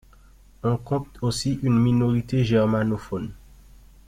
[0.63, 3.31] On compte aussi une minorité germanophone.